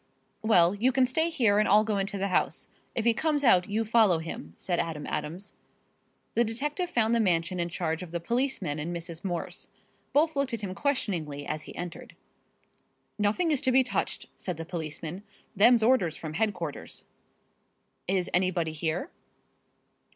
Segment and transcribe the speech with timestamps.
[0.41, 2.69] "Well, you can stay here and I'll go into the house.
[2.95, 5.53] If he comes out you follow him," said Adam Adams.
[6.33, 9.23] The detective found the mansion in charge of the policeman and Mrs.
[9.23, 9.67] Morse.
[10.11, 12.15] Both looked at him questioningly as he entered.
[13.19, 15.21] "Nothing is to be touched," said the policeman.
[15.55, 17.05] "Them's orders from headquarters."
[18.07, 19.11] "Is anybody here?"